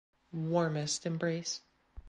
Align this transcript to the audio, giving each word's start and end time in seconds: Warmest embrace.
Warmest 0.31 1.05
embrace. 1.05 1.61